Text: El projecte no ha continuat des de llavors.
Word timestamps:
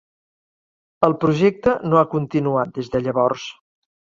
El 1.09 1.15
projecte 1.25 1.75
no 1.91 2.01
ha 2.01 2.07
continuat 2.17 2.75
des 2.79 2.93
de 2.97 3.03
llavors. 3.07 3.47